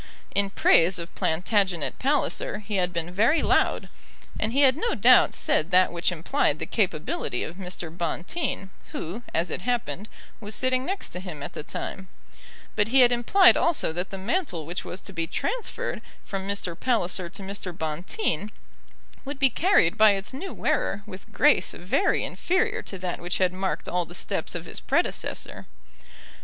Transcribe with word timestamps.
In 0.33 0.49
praise 0.49 0.97
of 0.97 1.13
Plantagenet 1.13 1.99
Palliser 1.99 2.57
he 2.57 2.77
had 2.77 2.91
been 2.91 3.11
very 3.11 3.43
loud, 3.43 3.87
and 4.39 4.51
he 4.51 4.61
had 4.61 4.75
no 4.75 4.95
doubt 4.95 5.35
said 5.35 5.69
that 5.69 5.91
which 5.91 6.11
implied 6.11 6.57
the 6.57 6.65
capability 6.65 7.43
of 7.43 7.57
Mr. 7.57 7.95
Bonteen, 7.95 8.71
who, 8.93 9.21
as 9.31 9.51
it 9.51 9.61
happened, 9.61 10.09
was 10.39 10.55
sitting 10.55 10.87
next 10.87 11.09
to 11.09 11.19
him 11.19 11.43
at 11.43 11.53
the 11.53 11.61
time; 11.61 12.07
but 12.75 12.87
he 12.87 13.01
had 13.01 13.11
implied 13.11 13.55
also 13.55 13.93
that 13.93 14.09
the 14.09 14.17
mantle 14.17 14.65
which 14.65 14.83
was 14.83 15.01
to 15.01 15.13
be 15.13 15.27
transferred 15.27 16.01
from 16.25 16.47
Mr. 16.47 16.75
Palliser 16.75 17.29
to 17.29 17.43
Mr. 17.43 17.71
Bonteen 17.71 18.49
would 19.23 19.37
be 19.37 19.51
carried 19.51 19.99
by 19.99 20.13
its 20.13 20.33
new 20.33 20.51
wearer 20.51 21.03
with 21.05 21.31
grace 21.31 21.73
very 21.73 22.23
inferior 22.23 22.81
to 22.81 22.97
that 22.97 23.21
which 23.21 23.37
had 23.37 23.53
marked 23.53 23.87
all 23.87 24.05
the 24.05 24.15
steps 24.15 24.55
of 24.55 24.65
his 24.65 24.79
predecessor. 24.79 25.67